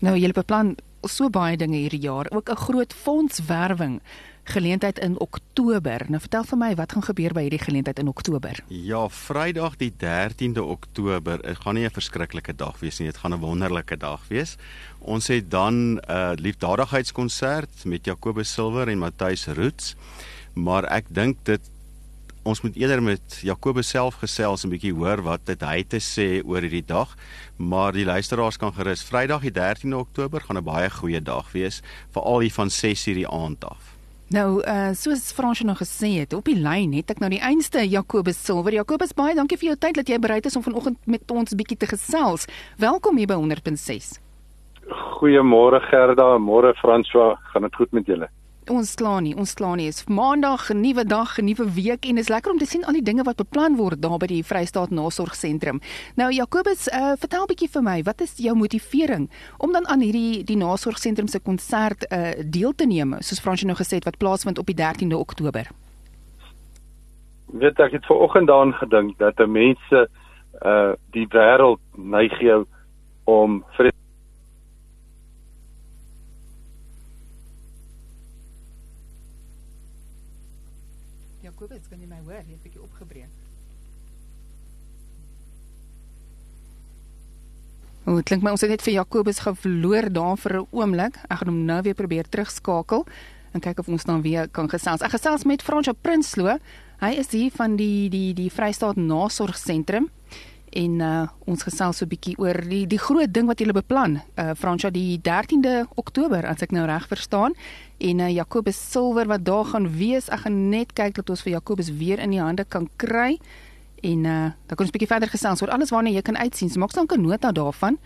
[0.00, 0.76] Nou julle beplan
[1.10, 4.00] so baie dinge hierdie jaar, ook 'n groot fondswerwing
[4.44, 6.02] geleentheid in Oktober.
[6.08, 8.58] Nou vertel vir my wat gaan gebeur by hierdie geleentheid in Oktober?
[8.68, 13.34] Ja, Vrydag die 13de Oktober, dit gaan nie 'n verskriklike dag wees nie, dit gaan
[13.34, 14.56] 'n wonderlike dag wees.
[14.98, 19.94] Ons het dan 'n uh, liefdadigheidskonsert met Jacobus Silver en Matthys Roots.
[20.54, 21.60] Maar ek dink dit
[22.42, 26.00] ons moet eerder met Jacobus self gesels en 'n bietjie hoor wat dit hy te
[26.00, 27.14] sê oor hierdie dag.
[27.56, 31.82] Maar die luisteraars kan gerus Vrydag die 13de Oktober gaan 'n baie goeie dag wees,
[32.10, 33.92] veral hier van 6:00 die aand af.
[34.28, 37.88] Nou, uh soos Fransjo nog gesê het, op die lyn het ek nou die einste
[37.88, 38.72] Jacobus Silver.
[38.72, 41.56] Jacobus, baie dankie vir jou tyd dat jy bereid is om vanoggend met ons 'n
[41.56, 42.46] bietjie te gesels.
[42.78, 44.20] Welkom hier by 100.6.
[44.88, 48.28] Goeiemôre Gerda, môre Fransjo, gaan dit goed met julle?
[48.70, 49.88] Ons kla nie, ons kla nie.
[49.90, 52.92] Is Maandag 'n nuwe dag, 'n nuwe week en is lekker om te sien al
[52.92, 55.80] die dinge wat beplan word daar by die Vrystaat Nasorgsentrum.
[56.14, 59.28] Nou Jacobus, uh, vertel 'n bietjie vir my, wat is jou motivering
[59.58, 63.76] om dan aan hierdie die Nasorgsentrum se konsert uh, deel te neem, soos Fransjo nou
[63.76, 65.66] gesê het wat plaasvind op die 13de Oktober?
[67.46, 70.08] Weet ek het ver oggend daaraan gedink dat mense
[70.62, 72.64] uh die wêreld neig jou
[73.24, 73.91] om vir
[81.56, 82.42] Kobus, kan jy my hoor?
[82.42, 83.32] Jy het 'n bietjie opgebreek.
[88.04, 91.14] O, dit klink my ons het net vir Jakobus verloor daar vir 'n oomblik.
[91.30, 93.06] Ek gaan hom nou weer probeer terugskakel
[93.52, 95.02] en kyk of ons dan weer kan gesels.
[95.02, 96.58] Ek gesels met Fransjo Prinsloo.
[97.00, 100.10] Hy is hier van die die die Vrystaat Nasorgsentrum
[100.72, 104.20] en uh, ons gesels so 'n bietjie oor die die groot ding wat julle beplan.
[104.36, 107.52] Uh Fransja die 13de Oktober as ek nou reg verstaan
[107.98, 110.28] en uh, Jacobus Silver wat daar gaan wees.
[110.28, 113.38] Ek gaan net kyk dat ons vir Jacobus weer in die hande kan kry.
[114.02, 116.70] En uh dan kan ons bietjie verder gesels oor alles waarna jy kan uitsien.
[116.70, 117.98] So maak dan 'n nota daarvan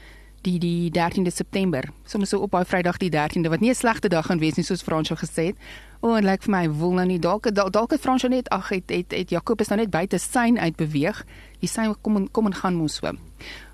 [0.43, 1.89] die die 13de September.
[2.05, 4.65] Soms so op daai Vrydag die 13de wat nie 'n slegte dag gaan wees nie
[4.65, 5.57] soos Fransjo gesê het.
[6.01, 8.91] O, en lyk vir my woel nou nie dalk dalk het Fransjo net ag het
[8.91, 11.25] het, het Jacobus nou net buite syn uitbeweeg.
[11.61, 13.13] Die syn kom kom en gaan mos so.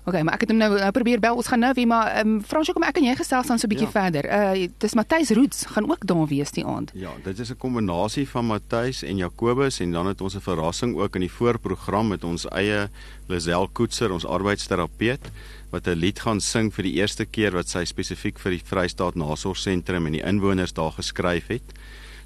[0.03, 1.37] OK, maar ek het hom nou, nou probeer bel.
[1.39, 3.67] Ons gaan nou weer maar ehm um, Fransjo kom ek en jy gesels dan so
[3.67, 3.95] 'n bietjie ja.
[3.95, 4.27] verder.
[4.27, 6.91] Uh dis Matthys Roots gaan ook daar wees die aand.
[6.93, 10.95] Ja, dit is 'n kombinasie van Matthys en Jacobus en dan het ons 'n verrassing
[10.95, 12.89] ook in die voorprogram met ons eie
[13.27, 15.31] Lisel Koetser, ons arbeidsterapeut
[15.71, 19.15] wat 'n lied gaan sing vir die eerste keer wat sy spesifiek vir die Vrystaat
[19.15, 21.63] Nasorgsentrum en die inwoners daar geskryf het.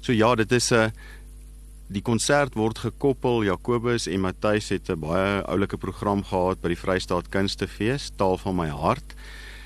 [0.00, 0.92] So ja, dit is 'n
[1.88, 6.76] die konsert word gekoppel Jacobus en Matthys het 'n baie oulike program gehad by die
[6.76, 9.14] Vrystaat Kunstefees, Taal van my hart.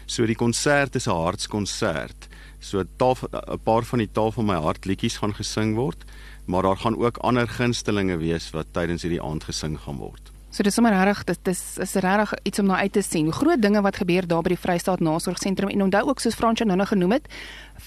[0.07, 2.29] So die konsert is 'n hartskonsert.
[2.61, 6.05] So taal 'n paar van die Taal van my hart liedjies gaan gesing word,
[6.47, 10.32] maar daar gaan ook ander gunstelinge wees wat tydens hierdie aand gesing gaan word.
[10.53, 13.31] So dis sommer regtig dit is is regtig iets om na uit te sien.
[13.33, 16.77] Groot dinge wat gebeur daar by die Vrystaat Nasorgsentrum en onthou ook soos Fransjo nou
[16.77, 17.31] nog genoem het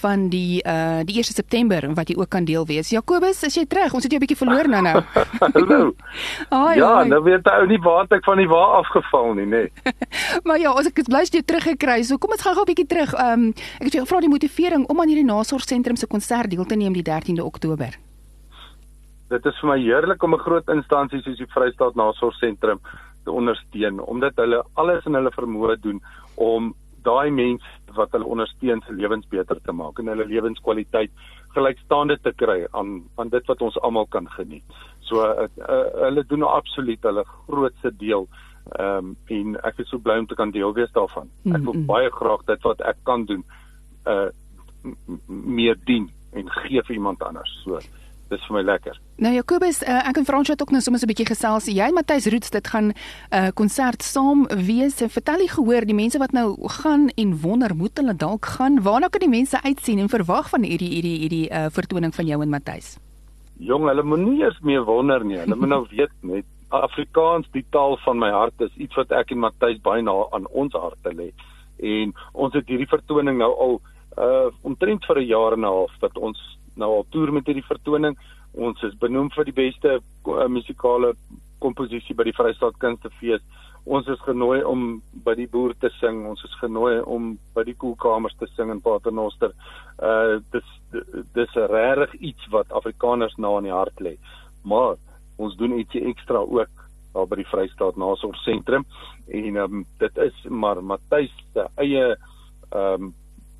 [0.01, 2.89] van die uh die 1 September wat jy ook kan deel wees.
[2.89, 3.93] Jakobus, is jy terug?
[3.93, 5.03] Ons het jou 'n bietjie verloor nou nou.
[5.53, 5.93] Hallo.
[6.49, 7.07] Ai, ja, ai.
[7.07, 9.69] nou weet ou nie waar ek van die waar afgeval nie, nê.
[9.69, 9.93] Nee.
[10.47, 12.01] Maar ja, as ek dit bly jy teruggekry.
[12.03, 13.13] So kom ons gaan gou 'n bietjie terug.
[13.13, 16.75] Um, ek het jou gevra die motivering om aan hierdie nasorgsentrum se konsert deel te
[16.75, 17.93] neem die 13de Oktober.
[19.29, 22.79] Dit is vir my heerlik om 'n groot instansie soos die Vrystaat Nasorgsentrum
[23.23, 26.01] te ondersteun omdat hulle alles in hulle vermoë doen
[26.35, 26.73] om
[27.05, 31.11] daai mense wat hulle ondersteun se lewens beter te maak en hulle lewenskwaliteit
[31.55, 34.63] gelykstaande te kry aan aan dit wat ons almal kan geniet.
[34.99, 38.27] So uh, uh, hulle doen absoluut hulle grootste deel
[38.65, 41.29] ehm um, en ek is so bly om te kan deel wees daarvan.
[41.45, 41.85] Ek wil Mm, mm.
[41.85, 43.45] baie graag dit wat ek kan doen
[44.05, 44.29] uh
[45.27, 47.51] meer dien en gee vir iemand anders.
[47.63, 47.79] So
[48.29, 48.97] dis vir my lekker.
[49.21, 51.67] Nou Jakobus, uh, ek en Fransjo het ook nou sommer so 'n bietjie gesels.
[51.71, 52.93] Jy en Matthys Roots dit gaan 'n
[53.31, 54.95] uh, konsert saam wees.
[54.95, 58.81] Vertel jy gehoor die mense wat nou gaan en wonder moet hulle dalk gaan?
[58.81, 62.41] Waarna kan die mense uitsien en verwag van hierdie hierdie hierdie uh, vertoning van jou
[62.41, 62.97] en Matthys?
[63.57, 65.37] Jong, hulle moenie eers meer wonder nie.
[65.37, 69.31] Hulle moet nou weet net Afrikaans, die taal van my hart is iets wat ek
[69.31, 71.31] en Matthys baie na aan ons harte lê.
[71.79, 73.81] En ons het hierdie vertoning nou al
[74.15, 76.39] uh omtrent vir 'n jaar en 'n half dat ons
[76.75, 78.17] nou al toer met hierdie vertoning.
[78.55, 81.13] Ons is benoem vir die beste uh, musikale
[81.63, 83.43] komposisie by die Vrystaat Kunstefees.
[83.85, 84.85] Ons is genooi om
[85.25, 86.23] by die boer te sing.
[86.25, 89.53] Ons is genooi om by die koelkamers te sing in Paternoster.
[90.01, 90.71] Uh dis
[91.35, 94.15] dis regtig iets wat Afrikaners na in die hart lê.
[94.63, 94.95] Maar
[95.37, 96.85] ons doen ietsie ekstra ook
[97.15, 98.85] daar by die Vrystaat Nasorgsentrum
[99.27, 102.15] en um, dit is maar Matthys se eie
[102.71, 103.13] ehm um,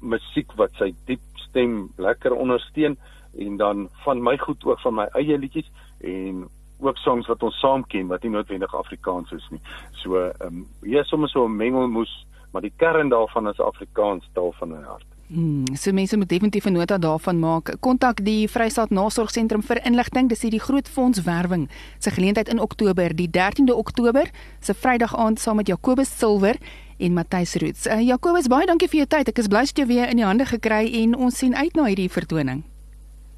[0.06, 2.98] musiek wat sy diep stem lekker ondersteun
[3.38, 6.46] en dan van my goed ook van my eie liedjies en
[6.80, 9.62] ook songs wat ons saam ken wat nie noodwendig Afrikaans is nie.
[10.04, 14.30] So ehm um, hier is sommer so 'n mengelmoes, maar die kern daarvan is Afrikaans
[14.34, 15.15] taal van my hart.
[15.28, 17.76] Hmm, so mense moet definitief 'n nota daarvan maak.
[17.80, 20.30] Kontak die Vrystaat Nasorgsentrum vir inligting.
[20.30, 21.70] Dis hierdie groot fondswerwing
[22.00, 24.30] se geleentheid in Oktober, die 13de Oktober,
[24.60, 26.56] se Vrydag aand saam met Jakobus Silwer
[26.98, 27.88] en Matthys Roots.
[27.88, 29.28] Uh, Jakobus, baie dankie vir jou tyd.
[29.28, 32.10] Ek is bly jy weer in die hande gekry en ons sien uit na hierdie
[32.10, 32.64] vertoning.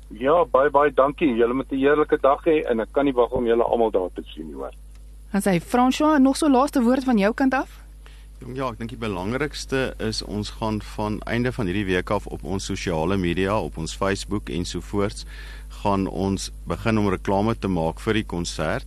[0.09, 1.35] Ja, baie baie dankie.
[1.35, 4.09] Julle moet 'n heerlike dag hê en ek kan nie wag om julle almal daar
[4.13, 4.73] te sien nie, hoor.
[5.31, 7.86] Dan sê François nog so laaste woord van jou kant af.
[8.37, 12.43] Ja, ek dink die belangrikste is ons gaan van einde van hierdie week af op
[12.45, 15.25] ons sosiale media, op ons Facebook ensovoorts,
[15.81, 18.85] gaan ons begin om reklame te maak vir die konsert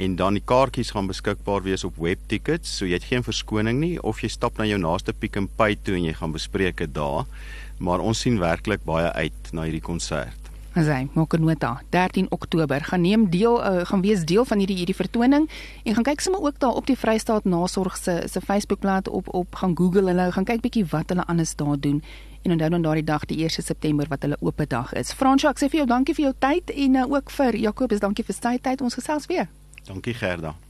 [0.00, 3.94] en dan die kaartjies gaan beskikbaar wees op webtickets, so jy het geen verskoning nie
[4.00, 6.96] of jy stap na jou naaste Pick n Pay toe en jy gaan bespreek dit
[6.96, 7.28] daar.
[7.76, 10.45] Maar ons sien werklik baie uit na hierdie konsert.
[10.76, 11.80] As hy maak 'n nota.
[11.90, 15.48] 13 Oktober gaan neem deel uh, gaan wees deel van hierdie hierdie vertoning
[15.84, 19.54] en gaan kyk sommer ook daar op die Vrystaat Nasorg se se Facebookblad op op
[19.54, 22.02] gaan Google hulle gaan kyk bietjie wat hulle anders daar doen
[22.42, 25.12] en onthou dan daardie dag die 1 September wat hulle oop dag is.
[25.12, 28.24] Fransjo, ek sê vir jou dankie vir jou tyd en uh, ook vir Jakobus dankie
[28.24, 28.80] vir sy tyd.
[28.80, 29.48] Ons gesels weer.
[29.86, 30.65] Dankie Gerda.